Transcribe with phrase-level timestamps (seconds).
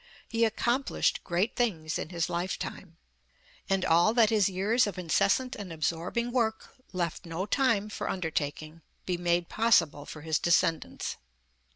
[0.27, 2.97] He accomplished great things in his lifetime,
[3.69, 8.81] and all that his years of incessant and absorbing work left no time for undertaking,
[9.05, 11.17] be made possible for his descend ants.